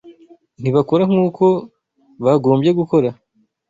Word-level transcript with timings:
Ntibakora 0.61 1.03
nk’uko 1.11 1.45
bagombye 2.25 2.71
gukora 2.79 3.09